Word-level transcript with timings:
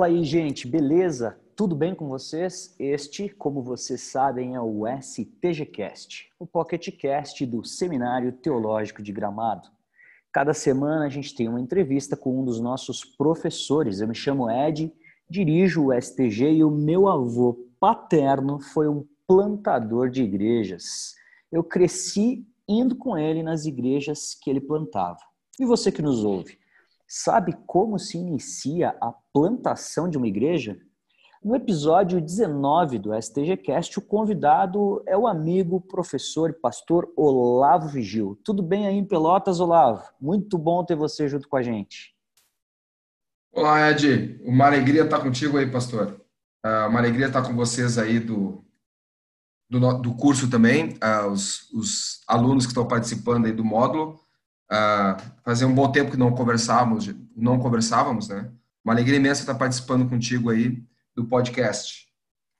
Fala 0.00 0.12
aí, 0.14 0.24
gente, 0.24 0.66
beleza? 0.66 1.38
Tudo 1.54 1.76
bem 1.76 1.94
com 1.94 2.08
vocês? 2.08 2.74
Este, 2.78 3.28
como 3.28 3.62
vocês 3.62 4.00
sabem, 4.00 4.54
é 4.54 4.60
o 4.62 4.84
STGCast, 4.98 6.32
o 6.38 6.46
PocketCast 6.46 7.44
do 7.44 7.62
Seminário 7.62 8.32
Teológico 8.32 9.02
de 9.02 9.12
Gramado. 9.12 9.68
Cada 10.32 10.54
semana 10.54 11.04
a 11.04 11.08
gente 11.10 11.34
tem 11.34 11.50
uma 11.50 11.60
entrevista 11.60 12.16
com 12.16 12.40
um 12.40 12.42
dos 12.46 12.58
nossos 12.58 13.04
professores. 13.04 14.00
Eu 14.00 14.08
me 14.08 14.14
chamo 14.14 14.50
Ed, 14.50 14.90
dirijo 15.28 15.88
o 15.88 15.92
STG 15.92 16.50
e 16.50 16.64
o 16.64 16.70
meu 16.70 17.06
avô 17.06 17.68
paterno 17.78 18.58
foi 18.58 18.88
um 18.88 19.06
plantador 19.26 20.08
de 20.08 20.22
igrejas. 20.22 21.14
Eu 21.52 21.62
cresci 21.62 22.42
indo 22.66 22.96
com 22.96 23.18
ele 23.18 23.42
nas 23.42 23.66
igrejas 23.66 24.34
que 24.34 24.48
ele 24.48 24.62
plantava. 24.62 25.20
E 25.58 25.66
você 25.66 25.92
que 25.92 26.00
nos 26.00 26.24
ouve, 26.24 26.58
sabe 27.12 27.58
como 27.66 27.98
se 27.98 28.16
inicia 28.16 28.96
a 29.00 29.12
plantação 29.32 30.08
de 30.08 30.16
uma 30.16 30.28
igreja? 30.28 30.78
No 31.42 31.56
episódio 31.56 32.20
19 32.20 33.00
do 33.00 33.20
STGcast, 33.20 33.98
o 33.98 34.02
convidado 34.02 35.02
é 35.08 35.16
o 35.16 35.26
amigo, 35.26 35.80
professor 35.80 36.50
e 36.50 36.52
pastor 36.52 37.12
Olavo 37.16 37.88
Vigil. 37.88 38.38
Tudo 38.44 38.62
bem 38.62 38.86
aí 38.86 38.94
em 38.94 39.04
Pelotas, 39.04 39.58
Olavo? 39.58 40.04
Muito 40.20 40.56
bom 40.56 40.84
ter 40.84 40.94
você 40.94 41.28
junto 41.28 41.48
com 41.48 41.56
a 41.56 41.62
gente. 41.62 42.14
Olá, 43.50 43.90
Ed. 43.90 44.40
Uma 44.44 44.66
alegria 44.66 45.02
estar 45.02 45.18
contigo 45.18 45.58
aí, 45.58 45.68
pastor. 45.68 46.24
Ah, 46.62 46.86
uma 46.86 47.00
alegria 47.00 47.26
estar 47.26 47.42
com 47.42 47.56
vocês 47.56 47.98
aí 47.98 48.20
do, 48.20 48.64
do, 49.68 49.94
do 49.94 50.14
curso 50.14 50.48
também, 50.48 50.90
uh, 51.02 51.26
os, 51.28 51.72
os, 51.72 52.20
alunos 52.28 52.66
que 52.66 52.70
estão 52.70 52.86
participando 52.86 53.46
aí 53.46 53.52
do 53.52 53.64
módulo. 53.64 54.20
Uh, 54.72 55.20
fazia 55.42 55.66
um 55.66 55.74
bom 55.74 55.90
tempo 55.90 56.12
que 56.12 56.16
não 56.16 56.32
conversávamos, 56.32 57.12
não 57.34 57.58
conversávamos, 57.58 58.28
né? 58.28 58.50
Uma 58.84 58.94
alegria 58.94 59.16
imensa 59.16 59.40
estar 59.40 59.56
participando 59.56 60.08
contigo 60.08 60.50
aí 60.50 60.82
do 61.14 61.26
podcast. 61.26 62.08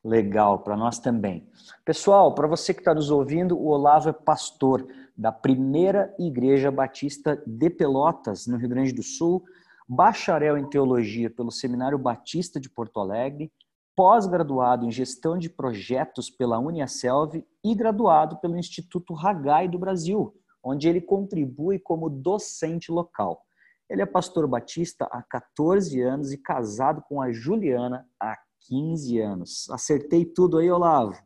Legal, 0.03 0.61
para 0.61 0.77
nós 0.77 0.99
também. 0.99 1.47
Pessoal, 1.85 2.35
para 2.35 2.49
você 2.49 2.73
que 2.73 2.81
está 2.81 2.95
nos 2.95 3.11
ouvindo, 3.11 3.57
o 3.57 3.67
Olavo 3.69 4.09
é 4.09 4.13
pastor 4.13 4.87
da 5.17 5.31
primeira 5.31 6.15
Igreja 6.19 6.71
Batista 6.71 7.41
de 7.47 7.69
Pelotas, 7.69 8.47
no 8.47 8.57
Rio 8.57 8.71
Grande 8.71 8.93
do 8.93 9.03
Sul, 9.03 9.45
bacharel 9.87 10.57
em 10.57 10.69
teologia 10.69 11.29
pelo 11.29 11.51
Seminário 11.51 11.99
Batista 11.99 12.59
de 12.59 12.71
Porto 12.71 12.99
Alegre, 12.99 13.53
pós-graduado 13.95 14.87
em 14.87 14.91
gestão 14.91 15.37
de 15.37 15.51
projetos 15.51 16.31
pela 16.31 16.59
Uniaselv 16.59 17.45
e 17.63 17.75
graduado 17.75 18.39
pelo 18.39 18.57
Instituto 18.57 19.13
Ragai 19.13 19.69
do 19.69 19.79
Brasil, 19.79 20.35
onde 20.63 20.89
ele 20.89 21.01
contribui 21.01 21.79
como 21.79 22.11
docente 22.11 22.93
local. 22.93 23.43
Ele 23.89 24.03
é 24.03 24.07
pastor 24.07 24.47
batista 24.47 25.09
há 25.11 25.23
14 25.23 26.01
anos 26.01 26.33
e 26.33 26.39
casado 26.39 27.03
com 27.09 27.21
a 27.21 27.33
Juliana 27.33 28.07
há 28.21 28.37
15 28.69 29.19
anos. 29.19 29.71
Acertei 29.71 30.25
tudo 30.25 30.59
aí, 30.59 30.71
Olavo? 30.71 31.21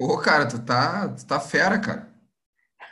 Ô, 0.00 0.16
cara, 0.18 0.48
tu 0.48 0.64
tá, 0.64 1.08
tu 1.08 1.26
tá 1.26 1.38
fera, 1.38 1.78
cara. 1.78 2.12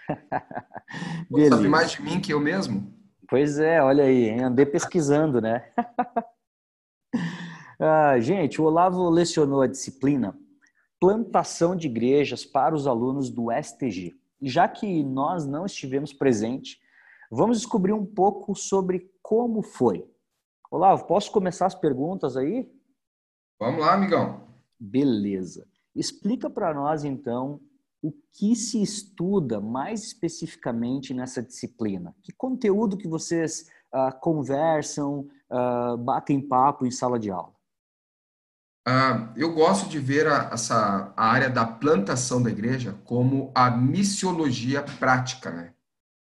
Beleza. 1.31 1.57
Sabe 1.57 1.69
mais 1.69 1.93
de 1.93 2.03
mim 2.03 2.21
que 2.21 2.33
eu 2.33 2.41
mesmo? 2.41 2.93
Pois 3.29 3.59
é, 3.59 3.83
olha 3.83 4.05
aí, 4.05 4.29
hein? 4.29 4.45
andei 4.45 4.67
pesquisando, 4.67 5.41
né? 5.41 5.73
ah, 7.81 8.21
gente, 8.21 8.61
o 8.61 8.65
Olavo 8.65 9.09
lecionou 9.09 9.63
a 9.63 9.67
disciplina 9.67 10.37
Plantação 11.01 11.75
de 11.75 11.87
Igrejas 11.87 12.45
para 12.45 12.75
os 12.75 12.87
alunos 12.87 13.31
do 13.31 13.47
STG 13.51 14.20
já 14.41 14.69
que 14.69 15.03
nós 15.03 15.47
não 15.47 15.67
estivemos 15.67 16.13
presentes, 16.13 16.79
vamos 17.31 17.59
descobrir 17.59 17.93
um 17.93 18.07
pouco 18.07 18.55
sobre 18.55 19.11
como 19.23 19.63
foi. 19.63 20.09
Olavo, 20.71 21.07
posso 21.07 21.31
começar 21.33 21.67
as 21.67 21.75
perguntas 21.75 22.37
aí? 22.37 22.71
Vamos 23.59 23.81
lá, 23.81 23.95
amigão. 23.95 24.49
Beleza. 24.79 25.67
Explica 25.95 26.49
para 26.49 26.73
nós, 26.73 27.05
então, 27.05 27.61
o 28.03 28.13
que 28.33 28.57
se 28.57 28.81
estuda 28.81 29.61
mais 29.61 30.03
especificamente 30.05 31.13
nessa 31.13 31.43
disciplina. 31.43 32.15
Que 32.23 32.33
conteúdo 32.33 32.97
que 32.97 33.09
vocês 33.09 33.67
uh, 33.93 34.19
conversam, 34.21 35.29
uh, 35.51 35.97
batem 35.99 36.41
papo 36.41 36.87
em 36.87 36.91
sala 36.91 37.19
de 37.19 37.31
aula? 37.31 37.53
Uh, 38.91 39.33
eu 39.37 39.53
gosto 39.55 39.89
de 39.89 40.01
ver 40.01 40.27
a, 40.27 40.51
essa 40.53 41.13
a 41.17 41.27
área 41.27 41.49
da 41.49 41.65
plantação 41.65 42.43
da 42.43 42.51
igreja 42.51 42.99
como 43.05 43.53
a 43.55 43.71
missiologia 43.71 44.83
prática, 44.83 45.51
né? 45.53 45.75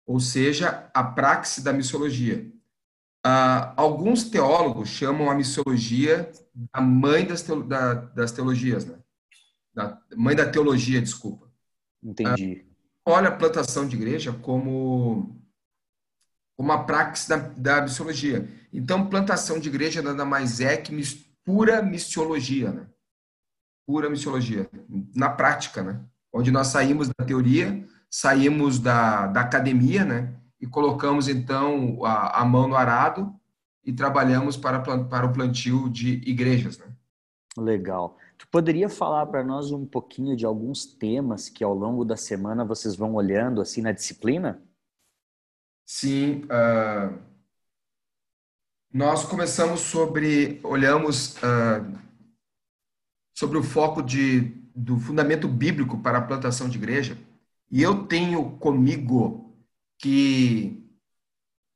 ou 0.07 0.21
seja, 0.21 0.89
a 0.95 1.03
praxe 1.03 1.65
da 1.65 1.73
missiologia. 1.73 2.49
Uh, 3.27 3.75
alguns 3.77 4.25
teólogos 4.25 4.89
chamam 4.91 5.29
a 5.29 5.35
missiologia 5.35 6.31
da 6.55 6.81
mãe 6.81 7.27
das, 7.27 7.43
teolo, 7.43 7.65
da, 7.65 7.95
das 7.95 8.31
teologias, 8.31 8.85
né? 8.85 8.99
da 9.75 10.01
mãe 10.15 10.37
da 10.37 10.49
teologia, 10.49 11.03
desculpa. 11.03 11.51
Entendi. 12.01 12.65
Uh, 13.05 13.11
olha 13.13 13.31
a 13.31 13.37
plantação 13.37 13.89
de 13.89 13.97
igreja 13.97 14.33
como 14.33 15.43
uma 16.57 16.85
praxe 16.85 17.29
da, 17.29 17.37
da 17.37 17.83
missiologia. 17.83 18.49
Então, 18.73 19.09
plantação 19.09 19.59
de 19.59 19.69
igreja 19.69 20.01
nada 20.01 20.25
mais 20.25 20.61
é 20.61 20.77
que 20.77 20.93
pura 21.45 21.83
missiologia, 21.83 22.73
né? 22.73 22.87
Pura 23.87 24.09
missiologia, 24.09 24.69
na 25.15 25.29
prática, 25.29 25.83
né? 25.83 26.03
Onde 26.33 26.51
nós 26.51 26.69
saímos 26.69 27.09
da 27.09 27.25
teoria, 27.25 27.87
saímos 28.11 28.79
da, 28.79 29.27
da 29.27 29.43
academia, 29.43 30.05
né? 30.05 30.35
E 30.61 30.67
colocamos, 30.67 31.29
então, 31.29 32.05
a, 32.05 32.41
a 32.41 32.45
mão 32.45 32.67
no 32.67 32.75
arado 32.75 33.33
e 33.85 33.93
trabalhamos 33.93 34.57
para, 34.57 34.81
para 34.81 35.27
o 35.27 35.33
plantio 35.33 35.89
de 35.91 36.15
igrejas, 36.29 36.79
né? 36.79 36.87
Legal. 37.57 38.17
Tu 38.39 38.49
poderia 38.49 38.89
falar 38.89 39.27
para 39.27 39.45
nós 39.45 39.71
um 39.71 39.87
pouquinho 39.87 40.35
de 40.35 40.45
alguns 40.45 40.87
temas 40.87 41.49
que 41.49 41.63
ao 41.63 41.75
longo 41.75 42.05
da 42.05 42.17
semana 42.17 42.65
vocês 42.65 42.97
vão 42.97 43.15
olhando 43.15 43.61
assim 43.61 43.81
na 43.81 43.93
disciplina? 43.93 44.61
Sim. 45.87 46.43
Uh 46.45 47.34
nós 48.95 49.25
começamos 49.25 49.81
sobre, 49.81 50.61
olhamos 50.63 51.35
uh, 51.39 51.99
sobre 53.37 53.59
o 53.59 53.63
foco 53.65 54.01
de, 54.01 54.53
do 54.73 55.01
fundamento 55.01 55.49
bíblico 55.49 55.99
para 55.99 56.19
a 56.19 56.23
plantação 56.23 56.69
de 56.69 56.79
igreja, 56.79 57.19
e 57.69 57.83
eu 57.83 58.05
tenho 58.07 58.53
comigo 58.59 59.53
que 59.99 60.81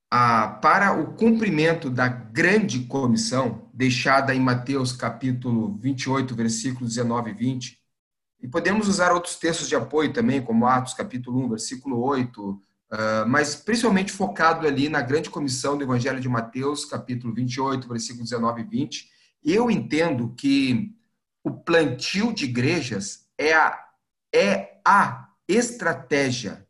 a, 0.08 0.46
para 0.46 0.92
o 0.92 1.14
cumprimento 1.14 1.90
da 1.90 2.06
grande 2.06 2.84
comissão, 2.84 3.68
deixada 3.74 4.32
em 4.32 4.38
Mateus 4.38 4.92
capítulo 4.92 5.76
28, 5.80 6.36
versículos 6.36 6.90
19 6.90 7.30
e 7.30 7.34
20, 7.34 7.78
e 8.42 8.46
podemos 8.46 8.86
usar 8.86 9.10
outros 9.10 9.34
textos 9.34 9.68
de 9.68 9.74
apoio 9.74 10.12
também, 10.12 10.40
como 10.40 10.68
Atos 10.68 10.94
capítulo 10.94 11.44
1, 11.46 11.48
versículo 11.48 12.00
8, 12.00 12.62
Uh, 12.67 12.67
mas 13.26 13.54
principalmente 13.54 14.10
focado 14.10 14.66
ali 14.66 14.88
na 14.88 15.02
grande 15.02 15.28
comissão 15.28 15.76
do 15.76 15.84
Evangelho 15.84 16.20
de 16.20 16.28
Mateus, 16.28 16.84
capítulo 16.84 17.34
28, 17.34 17.86
versículo 17.86 18.24
19 18.24 18.62
e 18.62 18.64
20. 18.64 19.10
Eu 19.44 19.70
entendo 19.70 20.34
que 20.34 20.94
o 21.44 21.50
plantio 21.50 22.32
de 22.32 22.44
igrejas 22.44 23.28
é 23.36 23.54
a, 23.54 23.78
é 24.34 24.80
a 24.84 25.28
estratégia 25.46 26.66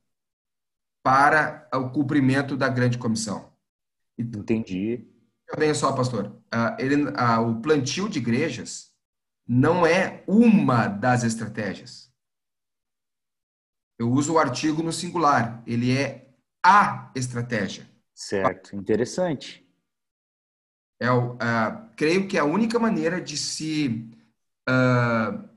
para 1.02 1.68
o 1.72 1.90
cumprimento 1.90 2.56
da 2.56 2.68
grande 2.68 2.98
comissão. 2.98 3.52
Entendi. 4.16 5.06
Bem 5.56 5.72
só, 5.72 5.92
pastor. 5.92 6.26
Uh, 6.26 6.76
ele, 6.78 7.04
uh, 7.04 7.48
o 7.48 7.60
plantio 7.62 8.08
de 8.08 8.18
igrejas 8.18 8.92
não 9.46 9.86
é 9.86 10.22
uma 10.26 10.86
das 10.86 11.24
estratégias 11.24 12.07
eu 13.98 14.10
uso 14.10 14.34
o 14.34 14.38
artigo 14.38 14.82
no 14.82 14.92
singular. 14.92 15.62
Ele 15.66 15.96
é 15.96 16.28
a 16.64 17.10
estratégia. 17.14 17.88
Certo, 18.14 18.74
interessante. 18.76 19.66
É, 21.00 21.10
uh, 21.10 21.36
creio 21.96 22.26
que 22.26 22.36
é 22.36 22.40
a 22.40 22.44
única 22.44 22.78
maneira 22.78 23.20
de 23.20 23.36
se 23.36 24.10
uh, 24.68 25.48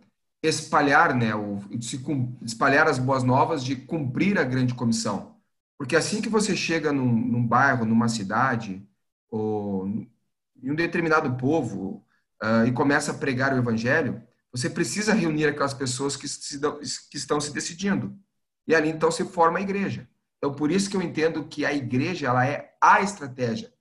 espalhar, 0.44 1.16
né, 1.16 1.34
o, 1.36 1.58
de 1.70 1.86
se 1.86 2.04
espalhar 2.44 2.88
as 2.88 3.00
boas 3.00 3.24
novas, 3.24 3.64
de 3.64 3.76
cumprir 3.76 4.38
a 4.38 4.44
grande 4.44 4.74
comissão. 4.74 5.36
Porque 5.78 5.96
assim 5.96 6.22
que 6.22 6.30
você 6.30 6.56
chega 6.56 6.92
num, 6.92 7.12
num 7.12 7.46
bairro, 7.46 7.86
numa 7.86 8.08
cidade, 8.08 8.88
ou 9.30 9.88
em 9.88 10.72
um 10.72 10.76
determinado 10.76 11.36
povo, 11.38 12.06
uh, 12.42 12.66
e 12.68 12.72
começa 12.72 13.12
a 13.12 13.18
pregar 13.18 13.54
o 13.54 13.58
evangelho, 13.58 14.22
você 14.52 14.70
precisa 14.70 15.14
reunir 15.14 15.46
aquelas 15.46 15.74
pessoas 15.74 16.16
que, 16.16 16.28
se, 16.28 16.60
que 17.10 17.18
estão 17.18 17.42
se 17.42 17.52
decidindo. 17.52 18.16
E 18.68 18.76
ali 18.76 18.90
então 18.90 19.12
se 19.12 19.26
forma 19.26 19.60
a 19.60 19.62
igreja. 19.62 20.08
Então 20.38 20.54
por 20.54 20.72
isso 20.72 20.90
que 20.90 20.98
eu 20.98 21.02
entendo 21.02 21.46
que 21.46 21.66
a 21.66 21.74
igreja 21.74 22.28
ela 22.28 22.46
é 22.46 22.76
a 22.82 23.02
estratégia 23.02 23.72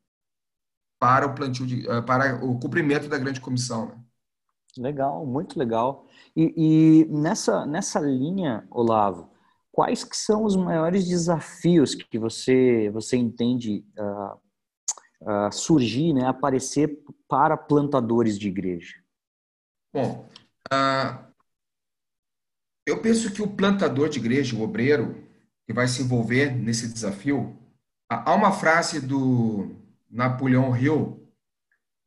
para 0.99 1.27
o 1.27 1.35
plantio 1.35 1.67
de, 1.67 1.89
eh, 1.89 2.03
para 2.03 2.45
o 2.45 2.61
cumprimento 2.61 3.09
da 3.09 3.17
grande 3.17 3.41
comissão. 3.41 3.87
Né? 3.87 4.01
Legal, 4.77 5.25
muito 5.27 5.59
legal. 5.59 6.07
E, 6.37 6.55
e, 6.57 7.05
nessa 7.07 7.67
nessa 7.67 7.99
linha, 7.99 8.67
Olavo, 8.71 9.31
quais 9.73 10.05
que 10.05 10.17
são 10.17 10.45
os 10.45 10.55
maiores 10.55 11.09
desafios 11.09 11.95
que 11.95 12.19
você 12.19 12.91
você 12.91 13.17
entende 13.17 13.85
uh, 13.99 14.37
uh, 15.23 15.53
surgir, 15.53 16.13
né, 16.13 16.27
aparecer 16.27 17.03
para 17.27 17.57
plantadores 17.57 18.39
de 18.39 18.49
igreja? 18.49 18.95
Bom, 19.93 20.29
uh, 20.73 21.30
eu 22.87 23.01
penso 23.01 23.31
que 23.33 23.43
o 23.43 23.49
plantador 23.49 24.09
de 24.09 24.19
igreja, 24.19 24.57
o 24.57 24.63
obreiro, 24.63 25.23
que 25.67 25.73
vai 25.73 25.87
se 25.87 26.03
envolver 26.03 26.55
nesse 26.55 26.89
desafio, 26.89 27.57
há 28.09 28.35
uma 28.35 28.53
frase 28.53 29.01
do 29.01 29.77
Napoleão 30.11 30.77
Hill 30.77 31.21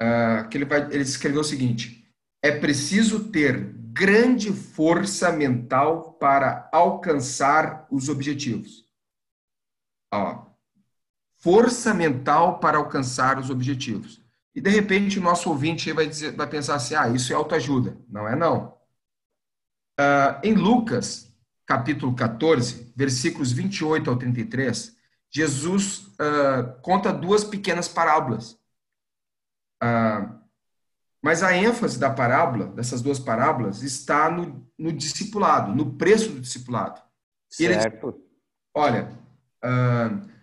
uh, 0.01 0.49
que 0.49 0.57
ele, 0.57 0.65
vai, 0.65 0.81
ele 0.91 1.03
escreveu 1.03 1.41
o 1.41 1.45
seguinte: 1.45 2.05
é 2.41 2.51
preciso 2.51 3.29
ter 3.31 3.73
grande 3.93 4.51
força 4.51 5.31
mental 5.31 6.13
para 6.13 6.69
alcançar 6.73 7.87
os 7.89 8.09
objetivos. 8.09 8.85
Ó, 10.13 10.47
força 11.39 11.93
mental 11.93 12.59
para 12.59 12.77
alcançar 12.77 13.39
os 13.39 13.49
objetivos. 13.49 14.21
E 14.55 14.61
de 14.61 14.69
repente 14.69 15.19
o 15.19 15.21
nosso 15.21 15.49
ouvinte 15.49 15.91
vai, 15.91 16.07
dizer, 16.07 16.35
vai 16.35 16.47
pensar 16.47 16.75
assim: 16.75 16.95
ah, 16.95 17.09
isso 17.09 17.31
é 17.31 17.35
autoajuda. 17.35 17.97
Não 18.09 18.27
é, 18.27 18.35
não. 18.35 18.72
Uh, 19.99 20.39
em 20.43 20.53
Lucas, 20.53 21.31
capítulo 21.67 22.15
14, 22.15 22.91
versículos 22.95 23.51
28 23.51 24.09
ao 24.09 24.15
33, 24.15 24.95
Jesus 25.29 26.07
uh, 26.19 26.81
conta 26.81 27.13
duas 27.13 27.43
pequenas 27.43 27.87
parábolas. 27.87 28.53
Uh, 29.83 30.41
mas 31.21 31.43
a 31.43 31.55
ênfase 31.55 31.99
da 31.99 32.09
parábola, 32.09 32.67
dessas 32.67 33.01
duas 33.01 33.19
parábolas, 33.19 33.83
está 33.83 34.29
no, 34.31 34.67
no 34.77 34.91
discipulado, 34.91 35.73
no 35.75 35.93
preço 35.93 36.31
do 36.31 36.41
discipulado. 36.41 37.01
Certo. 37.49 38.09
Ele, 38.09 38.17
olha, 38.75 39.17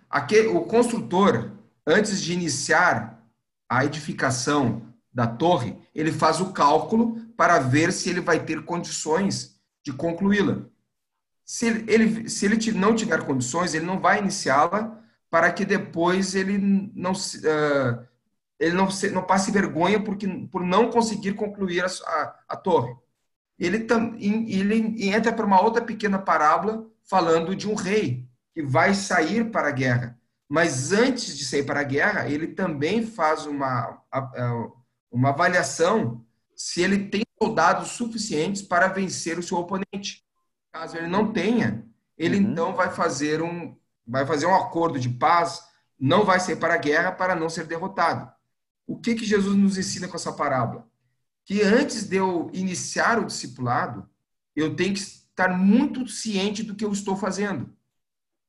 aquele, 0.09 0.49
o 0.49 0.63
construtor, 0.63 1.51
antes 1.87 2.23
de 2.23 2.33
iniciar 2.33 3.23
a 3.69 3.85
edificação 3.85 4.91
da 5.13 5.27
torre, 5.27 5.77
ele 5.95 6.13
faz 6.13 6.41
o 6.41 6.53
cálculo 6.53 7.21
para 7.41 7.59
ver 7.59 7.91
se 7.91 8.11
ele 8.11 8.21
vai 8.21 8.45
ter 8.45 8.63
condições 8.67 9.59
de 9.83 9.95
concluí-la. 9.95 10.67
Se 11.43 11.69
ele, 11.89 12.29
se 12.29 12.45
ele 12.45 12.73
não 12.73 12.95
tiver 12.95 13.25
condições, 13.25 13.73
ele 13.73 13.87
não 13.87 13.99
vai 13.99 14.19
iniciá-la 14.19 15.03
para 15.31 15.51
que 15.51 15.65
depois 15.65 16.35
ele 16.35 16.59
não, 16.95 17.13
uh, 17.13 18.07
ele 18.59 18.75
não, 18.75 18.89
não 19.15 19.23
passe 19.23 19.51
vergonha 19.51 20.05
porque, 20.05 20.29
por 20.53 20.63
não 20.63 20.91
conseguir 20.91 21.33
concluir 21.33 21.83
a, 21.83 21.87
a, 21.87 22.41
a 22.51 22.57
torre. 22.57 22.95
Ele, 23.59 23.85
tam, 23.85 24.15
ele 24.19 25.09
entra 25.09 25.33
para 25.33 25.47
uma 25.47 25.63
outra 25.63 25.83
pequena 25.83 26.19
parábola 26.19 26.87
falando 27.09 27.57
de 27.57 27.67
um 27.67 27.75
rei 27.75 28.29
que 28.53 28.63
vai 28.63 28.93
sair 28.93 29.51
para 29.51 29.69
a 29.69 29.73
guerra. 29.73 30.21
Mas 30.47 30.93
antes 30.93 31.39
de 31.39 31.47
sair 31.47 31.63
para 31.63 31.81
a 31.81 31.85
guerra, 31.85 32.29
ele 32.29 32.49
também 32.49 33.07
faz 33.07 33.47
uma, 33.47 33.99
uma 35.11 35.31
avaliação 35.31 36.23
se 36.55 36.83
ele 36.83 37.09
tem 37.09 37.23
soldados 37.43 37.93
suficientes 37.93 38.61
para 38.61 38.89
vencer 38.89 39.39
o 39.39 39.43
seu 39.43 39.57
oponente. 39.57 40.25
Caso 40.73 40.97
ele 40.97 41.07
não 41.07 41.33
tenha, 41.33 41.87
ele 42.17 42.37
uhum. 42.37 42.43
então 42.43 42.75
vai 42.75 42.91
fazer 42.91 43.43
um 43.43 43.77
vai 44.07 44.27
fazer 44.27 44.47
um 44.47 44.55
acordo 44.55 44.99
de 44.99 45.09
paz, 45.09 45.63
não 45.99 46.25
vai 46.25 46.41
sair 46.41 46.57
para 46.57 46.75
a 46.75 46.79
guerra 46.79 47.13
para 47.13 47.37
não 47.37 47.49
ser 47.49 47.65
derrotado. 47.67 48.31
O 48.87 48.99
que 48.99 49.15
que 49.15 49.25
Jesus 49.25 49.57
nos 49.57 49.79
ensina 49.79 50.09
com 50.09 50.17
essa 50.17 50.33
parábola? 50.33 50.89
Que 51.45 51.63
antes 51.63 52.09
de 52.09 52.17
eu 52.17 52.51
iniciar 52.53 53.21
o 53.21 53.25
discipulado, 53.25 54.09
eu 54.57 54.75
tenho 54.75 54.95
que 54.95 54.99
estar 54.99 55.49
muito 55.57 56.09
ciente 56.09 56.65
do 56.65 56.75
que 56.75 56.85
eu 56.85 56.93
estou 56.93 57.17
fazendo. 57.17 57.73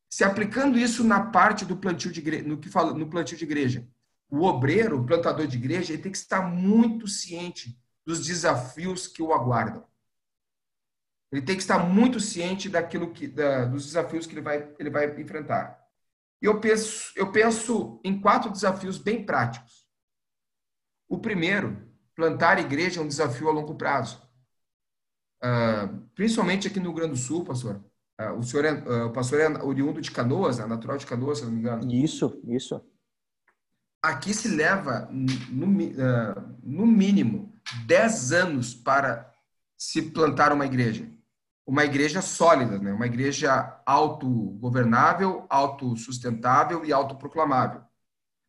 Se 0.10 0.24
aplicando 0.24 0.80
isso 0.80 1.04
na 1.04 1.26
parte 1.26 1.64
do 1.64 1.78
plantio 1.78 2.12
de 2.12 2.20
igreja, 2.20 2.48
no 2.48 2.58
que 2.58 2.70
fala 2.70 2.94
no 2.94 3.08
plantio 3.08 3.38
de 3.38 3.46
igreja, 3.46 3.88
o 4.30 4.44
obreiro, 4.44 5.00
o 5.00 5.06
plantador 5.06 5.46
de 5.46 5.58
igreja, 5.58 5.94
ele 5.94 6.02
tem 6.02 6.12
que 6.12 6.18
estar 6.18 6.42
muito 6.42 7.08
ciente 7.08 7.80
dos 8.06 8.25
desafios 8.25 9.07
que 9.07 9.21
o 9.21 9.33
aguardam. 9.33 9.86
Ele 11.31 11.42
tem 11.42 11.56
que 11.56 11.62
estar 11.62 11.80
muito 11.80 12.19
ciente 12.19 12.68
daquilo 12.68 13.12
que, 13.13 13.27
da, 13.27 13.65
dos 13.65 13.86
desafios 13.86 14.27
que 14.27 14.33
ele 14.33 14.42
vai, 14.42 14.74
ele 14.77 14.89
vai 14.89 15.21
enfrentar. 15.21 15.80
E 16.42 16.45
eu 16.45 16.59
penso, 16.59 17.13
eu 17.15 17.31
penso 17.31 18.01
em 18.03 18.19
quatro 18.19 18.51
desafios 18.51 18.98
bem 18.98 19.25
práticos. 19.25 19.88
O 21.07 21.19
primeiro, 21.19 21.89
plantar 22.15 22.59
igreja 22.59 23.00
é 23.00 23.03
um 23.03 23.07
desafio 23.07 23.48
a 23.48 23.53
longo 23.53 23.75
prazo. 23.75 24.21
Uh, 25.44 26.01
principalmente 26.13 26.68
aqui 26.68 26.80
no 26.80 26.86
Rio 26.86 26.95
Grande 26.95 27.13
do 27.13 27.18
Sul, 27.18 27.45
pastor. 27.45 27.83
Uh, 28.19 28.33
o 28.38 28.44
senhor 28.44 28.65
é, 28.65 28.74
uh, 28.74 29.07
o 29.07 29.13
pastor 29.13 29.39
é 29.39 29.48
oriundo 29.63 30.01
de 30.01 30.12
Canoas, 30.12 30.59
né? 30.59 30.65
natural 30.65 30.98
de 30.98 31.06
Canoas, 31.06 31.39
se 31.39 31.45
não 31.45 31.51
me 31.51 31.59
engano. 31.59 31.92
Isso, 31.92 32.42
isso 32.48 32.81
aqui 34.01 34.33
se 34.33 34.48
leva, 34.48 35.07
no, 35.12 35.68
no 36.63 36.88
mínimo, 36.88 37.50
10 37.86 38.32
anos 38.32 38.74
para 38.74 39.32
se 39.78 40.02
plantar 40.02 40.54
uma 40.54 40.66
igreja. 40.66 41.10
Uma 41.66 41.86
igreja 41.86 42.22
sólida, 42.22 42.78
né? 42.78 42.92
uma 42.92 43.06
igreja 43.06 43.82
autogovernável, 43.86 45.46
autossustentável 45.50 46.86
e 46.86 46.92
autoproclamável. 46.92 47.82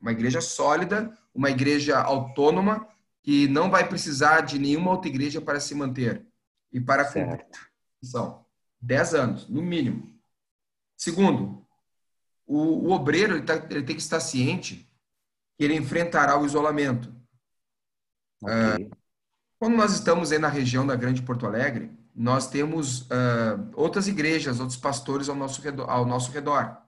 Uma 0.01 0.13
igreja 0.13 0.41
sólida, 0.41 1.17
uma 1.35 1.51
igreja 1.51 2.01
autônoma, 2.01 2.87
que 3.23 3.47
não 3.49 3.71
vai 3.71 3.89
precisar 3.89 4.41
de 4.41 4.59
nenhuma 4.59 4.91
outra 4.91 5.09
igreja 5.09 5.41
para 5.41 5.61
se 5.61 5.75
manter 5.75 6.27
e 6.73 6.81
para 6.81 7.05
certo. 7.05 7.61
São 8.03 8.45
10 8.81 9.15
anos, 9.15 9.49
no 9.49 9.63
mínimo. 9.63 10.13
Segundo, 10.97 11.65
o, 12.47 12.89
o 12.89 12.91
obreiro 12.91 13.37
ele, 13.37 13.45
tá, 13.45 13.55
ele 13.71 13.85
tem 13.85 13.95
que 13.95 14.03
estar 14.03 14.21
ciente 14.21 14.91
que 15.57 15.65
ele 15.65 15.77
enfrentará 15.77 16.37
o 16.39 16.45
isolamento. 16.45 17.15
Okay. 18.43 18.87
Uh, 18.87 19.02
quando 19.63 19.77
nós 19.77 19.93
estamos 19.93 20.33
aí 20.33 20.41
na 20.41 20.49
região 20.49 20.85
da 20.85 20.97
Grande 20.97 21.23
Porto 21.23 21.47
Alegre, 21.47 21.97
nós 22.13 22.49
temos 22.49 23.03
uh, 23.03 23.71
outras 23.77 24.09
igrejas, 24.09 24.59
outros 24.59 24.77
pastores 24.77 25.29
ao 25.29 25.37
nosso 25.37 25.63
redor. 25.63 25.89
Ao 25.89 26.05
nosso 26.05 26.33
redor. 26.33 26.79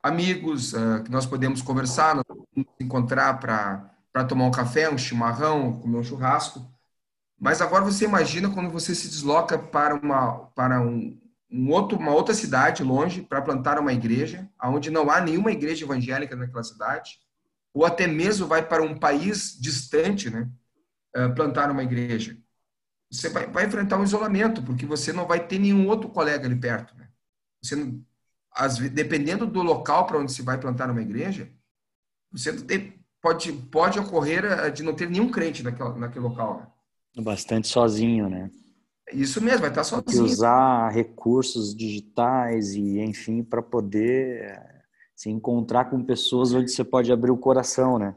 Amigos 0.00 0.72
uh, 0.72 1.02
que 1.04 1.10
nós 1.10 1.26
podemos 1.26 1.62
conversar, 1.62 2.14
nós 2.14 2.24
podemos 2.28 2.72
encontrar 2.78 3.40
para 3.40 4.24
tomar 4.24 4.44
um 4.44 4.52
café, 4.52 4.88
um 4.88 4.96
chimarrão, 4.96 5.80
comer 5.80 5.98
um 5.98 6.04
churrasco. 6.04 6.64
Mas 7.40 7.60
agora 7.60 7.84
você 7.84 8.04
imagina 8.04 8.48
quando 8.48 8.70
você 8.70 8.94
se 8.94 9.08
desloca 9.08 9.58
para 9.58 9.96
uma, 9.96 10.46
para 10.54 10.80
um, 10.80 11.20
um 11.50 11.72
outro, 11.72 11.98
uma 11.98 12.12
outra 12.12 12.36
cidade 12.36 12.84
longe 12.84 13.20
para 13.20 13.42
plantar 13.42 13.80
uma 13.80 13.92
igreja, 13.92 14.48
onde 14.62 14.92
não 14.92 15.10
há 15.10 15.20
nenhuma 15.20 15.50
igreja 15.50 15.84
evangélica 15.84 16.36
naquela 16.36 16.62
cidade 16.62 17.18
ou 17.74 17.84
até 17.84 18.06
mesmo 18.06 18.46
vai 18.46 18.64
para 18.64 18.80
um 18.80 18.96
país 18.96 19.58
distante, 19.60 20.30
né, 20.30 20.48
plantar 21.34 21.70
uma 21.70 21.82
igreja. 21.82 22.36
Você 23.10 23.28
vai, 23.28 23.46
vai 23.46 23.66
enfrentar 23.66 23.98
um 23.98 24.04
isolamento, 24.04 24.62
porque 24.62 24.84
você 24.84 25.12
não 25.12 25.26
vai 25.26 25.46
ter 25.46 25.58
nenhum 25.58 25.86
outro 25.88 26.08
colega 26.08 26.46
ali 26.46 26.56
perto. 26.56 26.96
Né? 26.96 27.08
Você 27.62 27.76
não, 27.76 28.04
as, 28.54 28.78
dependendo 28.78 29.46
do 29.46 29.62
local 29.62 30.06
para 30.06 30.18
onde 30.18 30.32
se 30.32 30.42
vai 30.42 30.58
plantar 30.58 30.90
uma 30.90 31.02
igreja, 31.02 31.48
você 32.30 32.52
tem, 32.52 32.94
pode, 33.20 33.52
pode 33.52 33.98
ocorrer 33.98 34.44
eh, 34.44 34.70
de 34.70 34.82
não 34.82 34.94
ter 34.94 35.08
nenhum 35.08 35.30
crente 35.30 35.62
naquele, 35.62 35.98
naquele 35.98 36.24
local. 36.24 36.58
Né? 37.16 37.22
Bastante 37.22 37.68
sozinho, 37.68 38.28
né? 38.28 38.50
Isso 39.12 39.40
mesmo, 39.40 39.60
vai 39.60 39.68
estar 39.68 39.84
sozinho. 39.84 40.26
E 40.26 40.30
usar 40.30 40.88
recursos 40.90 41.74
digitais 41.74 42.74
e, 42.74 43.00
enfim, 43.00 43.42
para 43.42 43.62
poder 43.62 44.42
eh, 44.42 44.82
se 45.14 45.30
encontrar 45.30 45.86
com 45.86 46.04
pessoas 46.04 46.52
onde 46.52 46.70
você 46.70 46.84
pode 46.84 47.12
abrir 47.12 47.30
o 47.30 47.36
coração, 47.36 47.98
né? 47.98 48.14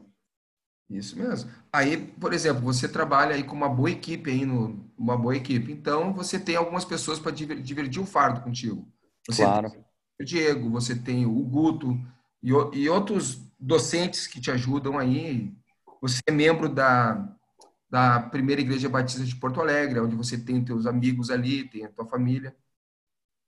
Isso 0.88 1.18
mesmo. 1.18 1.50
Aí, 1.72 1.96
por 1.96 2.32
exemplo, 2.32 2.62
você 2.62 2.88
trabalha 2.88 3.34
aí 3.34 3.44
com 3.44 3.54
uma 3.54 3.68
boa 3.68 3.90
equipe 3.90 4.30
aí 4.30 4.44
no 4.46 4.86
uma 4.96 5.16
boa 5.16 5.36
equipe. 5.36 5.70
Então, 5.70 6.12
você 6.12 6.38
tem 6.38 6.56
algumas 6.56 6.84
pessoas 6.84 7.20
para 7.20 7.30
dividir 7.30 8.02
o 8.02 8.06
fardo 8.06 8.40
contigo. 8.40 8.86
Você 9.28 9.44
claro. 9.44 9.70
tem 9.70 9.84
o 10.20 10.24
Diego, 10.24 10.70
você 10.70 10.94
tem 10.96 11.24
o 11.24 11.44
Guto 11.44 11.96
e, 12.42 12.50
e 12.72 12.88
outros 12.88 13.40
docentes 13.60 14.26
que 14.26 14.40
te 14.40 14.50
ajudam 14.50 14.98
aí. 14.98 15.54
Você 16.00 16.20
é 16.26 16.32
membro 16.32 16.68
da 16.68 17.36
da 17.90 18.20
Primeira 18.20 18.60
Igreja 18.60 18.88
Batista 18.88 19.24
de 19.24 19.34
Porto 19.34 19.60
Alegre, 19.60 20.00
onde 20.00 20.14
você 20.14 20.36
tem 20.36 20.62
teus 20.62 20.86
amigos 20.86 21.30
ali, 21.30 21.68
tem 21.68 21.84
a 21.84 21.88
tua 21.90 22.04
família. 22.04 22.54